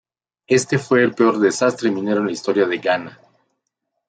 Este 0.47 0.79
fue 0.79 1.03
el 1.03 1.13
peor 1.13 1.37
desastre 1.37 1.91
minero 1.91 2.21
en 2.21 2.25
la 2.25 2.31
historia 2.31 2.65
de 2.65 2.75
Ghana. 2.79 3.19